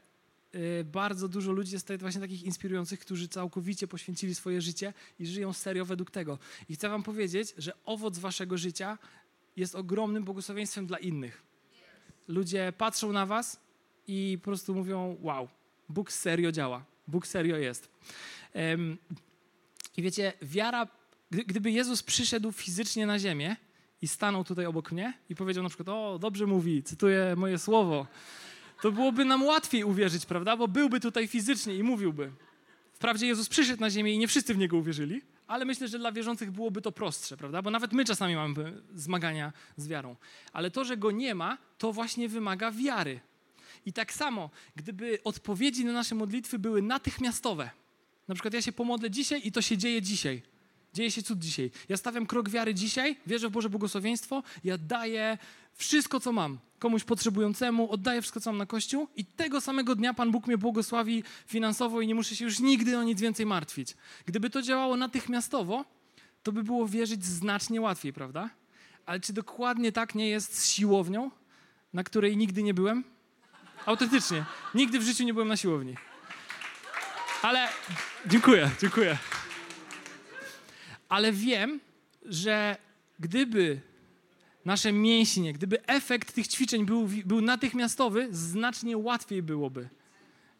[0.54, 5.26] y, bardzo dużo ludzi jest tutaj właśnie takich inspirujących, którzy całkowicie poświęcili swoje życie i
[5.26, 6.38] żyją serio według tego.
[6.68, 8.98] I chcę wam powiedzieć, że owoc waszego życia
[9.56, 11.42] jest ogromnym błogosławieństwem dla innych.
[12.28, 13.60] Ludzie patrzą na was
[14.06, 15.48] i po prostu mówią: Wow,
[15.88, 16.84] Bóg serio działa.
[17.08, 17.88] Bóg serio jest.
[19.96, 20.86] I wiecie, wiara,
[21.30, 23.56] gdyby Jezus przyszedł fizycznie na ziemię
[24.02, 28.06] i stanął tutaj obok mnie i powiedział na przykład, o, dobrze mówi, cytuję moje słowo,
[28.82, 30.56] to byłoby nam łatwiej uwierzyć, prawda?
[30.56, 32.32] Bo byłby tutaj fizycznie i mówiłby.
[32.92, 36.12] Wprawdzie Jezus przyszedł na ziemię i nie wszyscy w Niego uwierzyli, ale myślę, że dla
[36.12, 37.62] wierzących byłoby to prostsze, prawda?
[37.62, 40.16] Bo nawet my czasami mamy zmagania z wiarą.
[40.52, 43.20] Ale to, że Go nie ma, to właśnie wymaga wiary.
[43.86, 47.70] I tak samo, gdyby odpowiedzi na nasze modlitwy były natychmiastowe,
[48.28, 50.42] na przykład ja się pomodlę dzisiaj i to się dzieje dzisiaj.
[50.94, 51.70] Dzieje się cud dzisiaj.
[51.88, 55.38] Ja stawiam krok wiary dzisiaj, wierzę w Boże błogosławieństwo, ja daję
[55.74, 60.14] wszystko, co mam komuś potrzebującemu, oddaję wszystko, co mam na Kościół i tego samego dnia
[60.14, 63.96] Pan Bóg mnie błogosławi finansowo i nie muszę się już nigdy o nic więcej martwić.
[64.26, 65.84] Gdyby to działało natychmiastowo,
[66.42, 68.50] to by było wierzyć znacznie łatwiej, prawda?
[69.06, 71.30] Ale czy dokładnie tak nie jest z siłownią,
[71.92, 73.04] na której nigdy nie byłem?
[73.86, 74.44] Autentycznie.
[74.74, 75.94] Nigdy w życiu nie byłem na siłowni.
[77.42, 77.68] Ale
[78.26, 79.18] dziękuję, dziękuję.
[81.08, 81.80] Ale wiem,
[82.24, 82.76] że
[83.18, 83.80] gdyby
[84.64, 89.88] nasze mięśnie, gdyby efekt tych ćwiczeń był, był natychmiastowy, znacznie łatwiej byłoby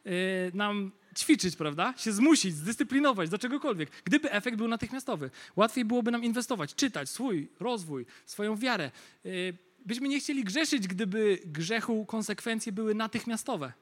[0.04, 0.12] yy,
[0.54, 1.94] nam ćwiczyć, prawda?
[1.96, 3.90] Się zmusić, zdyscyplinować do czegokolwiek.
[4.04, 8.90] Gdyby efekt był natychmiastowy, łatwiej byłoby nam inwestować, czytać swój rozwój, swoją wiarę.
[9.24, 13.72] Yy, byśmy nie chcieli grzeszyć, gdyby grzechu konsekwencje były natychmiastowe.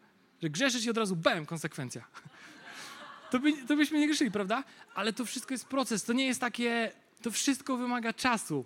[0.42, 2.04] Że grzeszysz i od razu bam, konsekwencja.
[3.30, 4.64] To, by, to byśmy nie grzeszyli, prawda?
[4.94, 6.04] Ale to wszystko jest proces.
[6.04, 8.64] To nie jest takie, to wszystko wymaga czasu.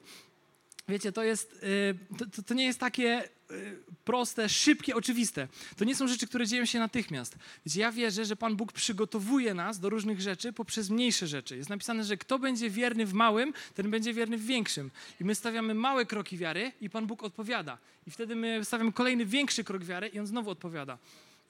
[0.89, 5.49] Wiecie, to jest, y, to, to nie jest takie y, proste, szybkie, oczywiste.
[5.77, 7.37] To nie są rzeczy, które dzieją się natychmiast.
[7.67, 11.57] Wiecie, ja wierzę, że Pan Bóg przygotowuje nas do różnych rzeczy poprzez mniejsze rzeczy.
[11.57, 14.91] Jest napisane, że kto będzie wierny w małym, ten będzie wierny w większym.
[15.21, 17.79] I my stawiamy małe kroki wiary i Pan Bóg odpowiada.
[18.07, 20.99] I wtedy my stawiamy kolejny większy krok wiary i On znowu odpowiada.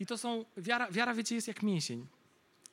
[0.01, 2.07] I to są, wiara, wiara wiecie, jest jak mięsień.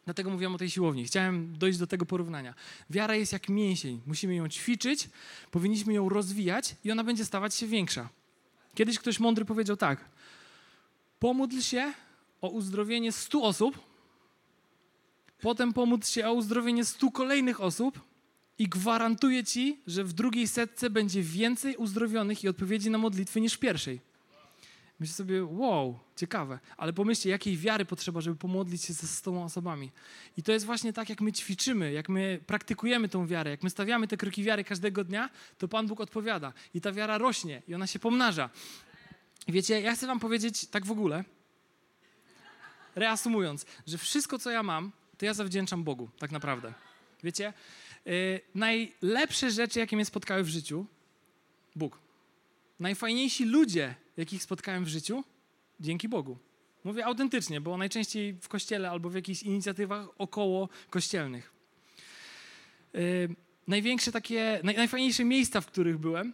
[0.06, 1.06] Dlatego mówiłem o tej siłowni.
[1.06, 2.54] Chciałem dojść do tego porównania.
[2.90, 4.02] Wiara jest jak mięsień.
[4.06, 5.10] Musimy ją ćwiczyć,
[5.52, 8.10] powinniśmy ją rozwijać i ona będzie stawać się większa.
[8.76, 10.06] Kiedyś ktoś mądry powiedział tak.
[11.20, 11.94] Pomódl się
[12.42, 13.80] o uzdrowienie stu osób,
[15.42, 18.00] potem pomódl się o uzdrowienie stu kolejnych osób
[18.60, 23.54] i gwarantuję ci, że w drugiej setce będzie więcej uzdrowionych i odpowiedzi na modlitwy niż
[23.54, 24.02] w pierwszej.
[25.00, 29.92] Myślę sobie, wow, ciekawe, ale pomyślcie, jakiej wiary potrzeba, żeby pomodlić się ze 100 osobami.
[30.38, 33.70] I to jest właśnie tak, jak my ćwiczymy, jak my praktykujemy tą wiarę, jak my
[33.70, 36.54] stawiamy te kroki wiary każdego dnia, to Pan Bóg odpowiada.
[36.74, 38.50] I ta wiara rośnie i ona się pomnaża.
[39.48, 41.24] Wiecie, ja chcę wam powiedzieć tak w ogóle,
[42.96, 46.74] reasumując, że wszystko, co ja mam, to ja zawdzięczam Bogu, tak naprawdę.
[47.24, 47.54] Wiecie,
[48.06, 50.86] yy, najlepsze rzeczy, jakie mnie spotkały w życiu,
[51.76, 52.00] Bóg.
[52.80, 55.24] Najfajniejsi ludzie, jakich spotkałem w życiu,
[55.80, 56.38] dzięki Bogu.
[56.84, 61.54] Mówię autentycznie, bo najczęściej w kościele albo w jakichś inicjatywach około kościelnych.
[62.94, 63.36] Yy,
[63.68, 66.34] największe takie, naj, najfajniejsze miejsca, w których byłem,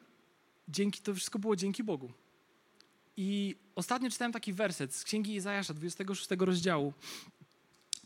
[0.68, 2.12] dzięki, to wszystko było dzięki Bogu.
[3.18, 6.94] I ostatnio czytałem taki werset z Księgi Izajasza, 26 rozdziału.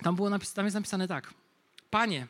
[0.04, 1.34] Tam, było napis- tam jest napisane tak.
[1.90, 2.28] Panie,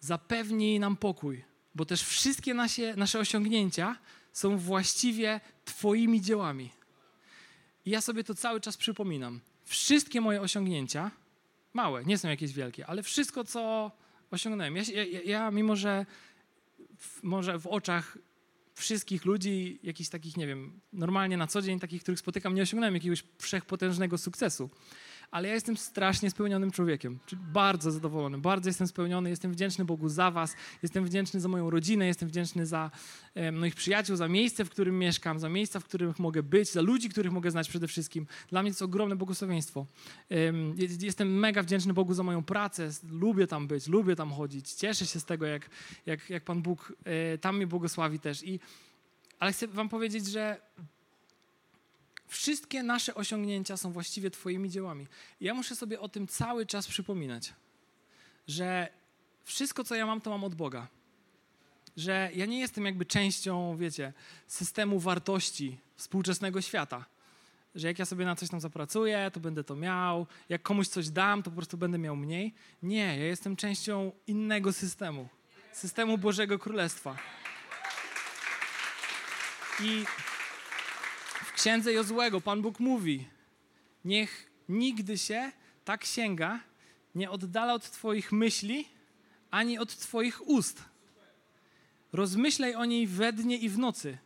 [0.00, 3.96] zapewnij nam pokój, bo też wszystkie nasze, nasze osiągnięcia
[4.32, 6.70] są właściwie Twoimi dziełami.
[7.86, 9.40] I ja sobie to cały czas przypominam.
[9.64, 11.10] Wszystkie moje osiągnięcia,
[11.74, 13.90] małe, nie są jakieś wielkie, ale wszystko, co
[14.30, 14.76] osiągnąłem.
[14.76, 16.06] Ja, ja, ja mimo, że
[16.98, 18.18] w, może w oczach
[18.74, 22.94] wszystkich ludzi, jakichś takich, nie wiem, normalnie na co dzień, takich, których spotykam, nie osiągnąłem
[22.94, 24.70] jakiegoś wszechpotężnego sukcesu.
[25.30, 27.18] Ale ja jestem strasznie spełnionym człowiekiem.
[27.26, 31.70] Czyli bardzo zadowolony, bardzo jestem spełniony, jestem wdzięczny Bogu za Was, jestem wdzięczny za moją
[31.70, 32.90] rodzinę, jestem wdzięczny za
[33.34, 36.80] e, moich przyjaciół, za miejsce, w którym mieszkam, za miejsca, w których mogę być, za
[36.80, 38.26] ludzi, których mogę znać przede wszystkim.
[38.48, 39.86] Dla mnie to jest ogromne błogosławieństwo.
[40.30, 44.72] Em, jest- Jestem mega wdzięczny Bogu za moją pracę, lubię tam być, lubię tam chodzić,
[44.72, 45.70] cieszę się z tego, jak,
[46.06, 48.42] jak, jak Pan Bóg e, tam mnie błogosławi też.
[48.44, 48.60] I,
[49.38, 50.60] ale chcę Wam powiedzieć, że
[52.30, 55.06] wszystkie nasze osiągnięcia są właściwie Twoimi dziełami.
[55.40, 57.52] I ja muszę sobie o tym cały czas przypominać,
[58.48, 58.88] że
[59.44, 60.88] wszystko, co ja mam, to mam od Boga.
[61.96, 64.12] Że ja nie jestem jakby częścią, wiecie,
[64.46, 67.04] systemu wartości współczesnego świata.
[67.74, 70.26] Że jak ja sobie na coś tam zapracuję, to będę to miał.
[70.48, 72.54] Jak komuś coś dam, to po prostu będę miał mniej.
[72.82, 75.28] Nie, ja jestem częścią innego systemu.
[75.72, 77.16] Systemu Bożego Królestwa.
[79.82, 80.04] I
[81.60, 83.26] księdze Jozłego Pan Bóg mówi:
[84.04, 85.52] Niech nigdy się
[85.84, 86.60] ta księga
[87.14, 88.88] nie oddala od Twoich myśli
[89.50, 90.84] ani od Twoich ust.
[92.12, 94.18] Rozmyślaj o niej we dnie i w nocy.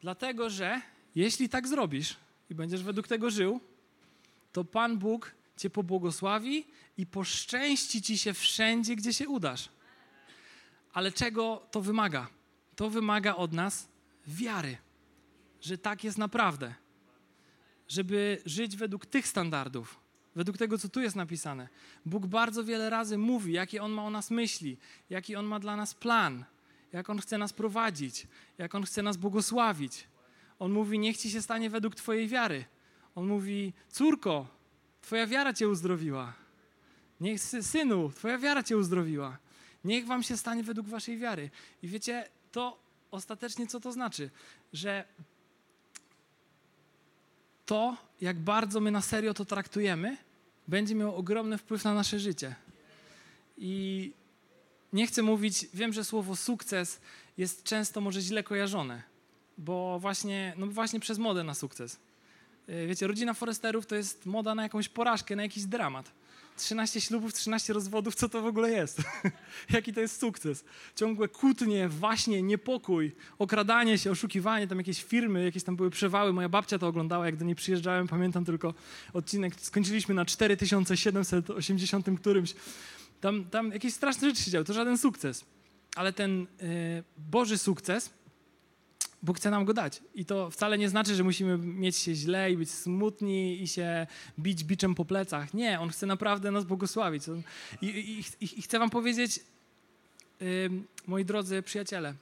[0.00, 0.80] Dlatego, że
[1.14, 2.16] jeśli tak zrobisz
[2.50, 3.60] i będziesz według tego żył,
[4.52, 6.66] to Pan Bóg Cię pobłogosławi
[6.98, 9.68] i poszczęści Ci się wszędzie, gdzie się udasz.
[10.92, 12.28] Ale czego to wymaga?
[12.76, 13.88] To wymaga od nas
[14.26, 14.85] wiary
[15.66, 16.74] że tak jest naprawdę.
[17.88, 20.00] Żeby żyć według tych standardów,
[20.34, 21.68] według tego, co tu jest napisane.
[22.06, 24.76] Bóg bardzo wiele razy mówi, jakie On ma o nas myśli,
[25.10, 26.44] jaki On ma dla nas plan,
[26.92, 28.26] jak On chce nas prowadzić,
[28.58, 30.08] jak On chce nas błogosławić.
[30.58, 32.64] On mówi, niech ci się stanie według Twojej wiary.
[33.14, 34.46] On mówi, córko,
[35.02, 36.34] Twoja wiara Cię uzdrowiła.
[37.20, 39.38] Niech, sy- synu, Twoja wiara Cię uzdrowiła.
[39.84, 41.50] Niech Wam się stanie według Waszej wiary.
[41.82, 42.78] I wiecie, to
[43.10, 44.30] ostatecznie co to znaczy?
[44.72, 45.04] Że
[47.66, 50.16] to, jak bardzo my na serio to traktujemy,
[50.68, 52.54] będzie miało ogromny wpływ na nasze życie.
[53.58, 54.12] I
[54.92, 57.00] nie chcę mówić, wiem, że słowo sukces
[57.38, 59.02] jest często może źle kojarzone,
[59.58, 61.98] bo właśnie, no właśnie przez modę na sukces.
[62.68, 66.12] Yy, Wiecie, rodzina Foresterów to jest moda na jakąś porażkę, na jakiś dramat.
[66.56, 69.02] 13 ślubów, 13 rozwodów, co to w ogóle jest?
[69.70, 70.64] Jaki to jest sukces?
[70.96, 76.32] Ciągłe kłótnie, waśnie, niepokój, okradanie się, oszukiwanie, tam jakieś firmy, jakieś tam były przewały.
[76.32, 78.74] Moja babcia to oglądała, jak do niej przyjeżdżałem, pamiętam tylko
[79.12, 82.54] odcinek, skończyliśmy na 4780 którymś.
[83.20, 85.44] Tam, tam jakieś straszne rzeczy się działy, to żaden sukces.
[85.96, 88.10] Ale ten y, Boży sukces,
[89.26, 90.02] Bóg chce nam go dać.
[90.14, 94.06] I to wcale nie znaczy, że musimy mieć się źle i być smutni i się
[94.38, 95.54] bić biczem po plecach.
[95.54, 97.22] Nie, On chce naprawdę nas błogosławić.
[97.82, 99.40] I, i, i, I chcę wam powiedzieć,
[100.42, 102.14] ym, moi drodzy przyjaciele,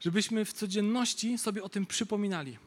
[0.00, 2.58] żebyśmy w codzienności sobie o tym przypominali,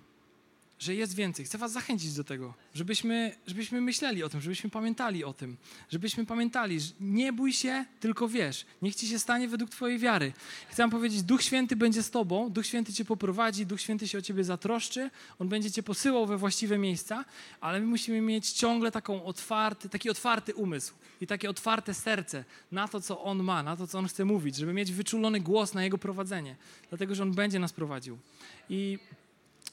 [0.82, 1.46] że jest więcej.
[1.46, 5.58] Chcę was zachęcić do tego, żebyśmy, żebyśmy myśleli o tym, żebyśmy pamiętali o tym,
[5.90, 8.66] żebyśmy pamiętali, że nie bój się, tylko wiesz.
[8.82, 10.34] Niech ci się stanie według twojej wiary.
[10.70, 14.18] Chcę wam powiedzieć, Duch Święty będzie z tobą, Duch Święty cię poprowadzi, Duch Święty się
[14.18, 17.26] o ciebie zatroszczy, On będzie cię posyłał we właściwe miejsca,
[17.62, 22.88] ale my musimy mieć ciągle taką otwarty, taki otwarty umysł i takie otwarte serce na
[22.88, 25.84] to, co On ma, na to, co On chce mówić, żeby mieć wyczulony głos na
[25.84, 26.56] Jego prowadzenie,
[26.90, 28.18] dlatego, że On będzie nas prowadził.
[28.70, 29.00] I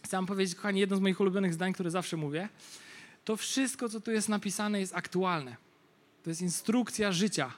[0.03, 2.49] chcę powiedzieć, kochani, jedno z moich ulubionych zdań, które zawsze mówię,
[3.25, 5.57] to wszystko, co tu jest napisane, jest aktualne.
[6.23, 7.53] To jest instrukcja życia.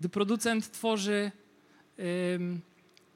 [0.00, 1.32] Gdy producent tworzy
[2.34, 2.60] ym,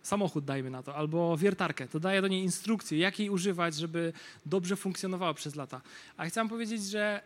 [0.03, 4.13] samochód, dajmy na to, albo wiertarkę, to daje do niej instrukcję, jak jej używać, żeby
[4.47, 5.81] dobrze funkcjonowała przez lata.
[6.17, 7.23] A chcę powiedzieć, że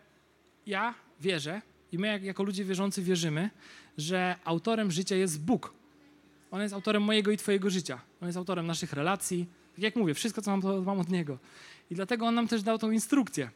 [0.67, 1.63] ja wierzę
[1.93, 3.51] i my jak, jako ludzie wierzący wierzymy,
[3.99, 5.73] że autorem życia jest Bóg.
[6.51, 8.01] On jest autorem mojego i twojego życia.
[8.21, 9.47] On jest autorem naszych relacji.
[9.79, 11.39] Jak mówię, wszystko, co mam, mam od Niego.
[11.91, 13.51] I dlatego On nam też dał tą instrukcję.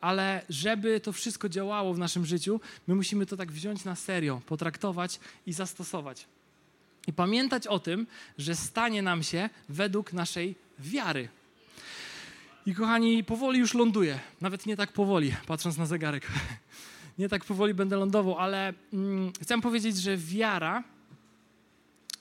[0.00, 4.40] Ale żeby to wszystko działało w naszym życiu, my musimy to tak wziąć na serio,
[4.46, 6.26] potraktować i zastosować.
[7.06, 8.06] I pamiętać o tym,
[8.38, 11.28] że stanie nam się według naszej wiary.
[12.66, 14.18] I kochani, powoli już ląduję.
[14.40, 16.26] Nawet nie tak powoli, patrząc na zegarek.
[17.18, 20.84] Nie tak powoli będę lądował, ale mm, chcę powiedzieć, że wiara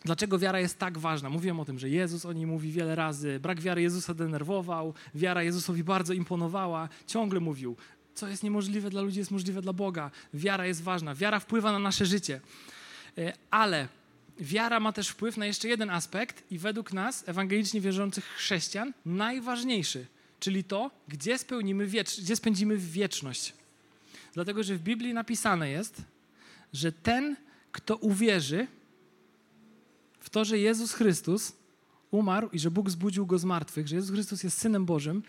[0.05, 1.29] Dlaczego wiara jest tak ważna?
[1.29, 3.39] Mówiłem o tym, że Jezus o niej mówi wiele razy.
[3.39, 6.89] Brak wiary Jezusa denerwował, wiara Jezusowi bardzo imponowała.
[7.07, 7.75] Ciągle mówił,
[8.15, 10.11] co jest niemożliwe dla ludzi, jest możliwe dla Boga.
[10.33, 12.41] Wiara jest ważna, wiara wpływa na nasze życie.
[13.17, 13.87] E, ale
[14.39, 20.05] wiara ma też wpływ na jeszcze jeden aspekt i według nas, ewangelicznie wierzących chrześcijan, najważniejszy,
[20.39, 23.53] czyli to, gdzie, spełnimy wiecz- gdzie spędzimy wieczność.
[24.33, 26.01] Dlatego, że w Biblii napisane jest,
[26.73, 27.35] że ten,
[27.71, 28.67] kto uwierzy
[30.29, 31.53] w to, że Jezus Chrystus
[32.11, 35.23] umarł i że Bóg zbudził go z martwych, że Jezus Chrystus jest Synem Bożym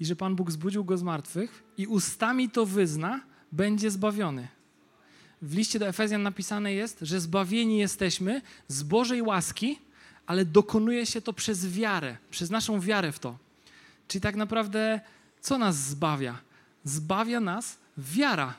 [0.00, 3.20] i że Pan Bóg zbudził go z martwych i ustami to wyzna,
[3.52, 4.48] będzie zbawiony.
[5.42, 9.78] W liście do Efezjan napisane jest, że zbawieni jesteśmy z Bożej łaski,
[10.26, 13.38] ale dokonuje się to przez wiarę, przez naszą wiarę w to.
[14.08, 15.00] Czyli tak naprawdę,
[15.40, 16.38] co nas zbawia?
[16.84, 18.54] Zbawia nas wiara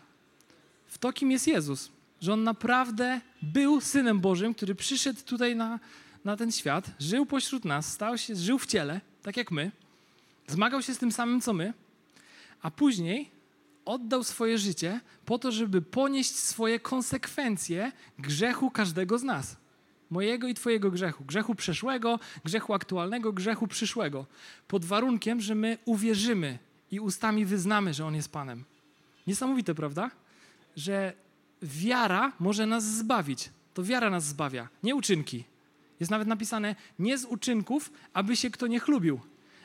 [0.88, 1.92] w to, kim jest Jezus.
[2.22, 5.80] Że On naprawdę był Synem Bożym, który przyszedł tutaj na,
[6.26, 9.72] na ten świat, żył pośród nas, stał się, żył w ciele, tak jak my,
[10.48, 11.74] zmagał się z tym samym, co my,
[12.62, 13.30] a później
[13.86, 19.58] oddał swoje życie po to, żeby ponieść swoje konsekwencje grzechu każdego z nas.
[20.10, 21.26] Mojego i Twojego grzechu.
[21.26, 24.26] Grzechu przeszłego, grzechu aktualnego, grzechu przyszłego.
[24.68, 26.60] Pod warunkiem, że my uwierzymy
[26.92, 28.64] i ustami wyznamy, że On jest Panem.
[29.28, 30.12] Niesamowite, prawda?
[30.76, 31.14] Że
[31.62, 33.50] wiara może nas zbawić.
[33.74, 35.44] To wiara nas zbawia, nie uczynki.
[36.00, 39.20] Jest nawet napisane, nie z uczynków, aby się kto nie chlubił.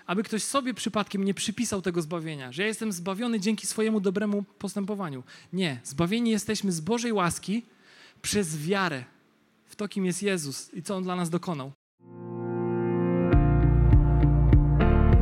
[0.07, 4.42] Aby ktoś sobie przypadkiem nie przypisał tego zbawienia, że ja jestem zbawiony dzięki swojemu dobremu
[4.42, 5.22] postępowaniu.
[5.53, 7.62] Nie, zbawieni jesteśmy z Bożej łaski
[8.22, 9.05] przez wiarę
[9.64, 11.72] w to, kim jest Jezus i co On dla nas dokonał.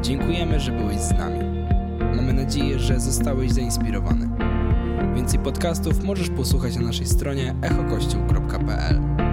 [0.03, 1.41] Dziękujemy, że byłeś z nami.
[2.17, 4.54] Mamy nadzieję, że zostałeś zainspirowany.
[5.15, 9.24] Więcej podcastów możesz posłuchać na naszej stronie echokościół.pl.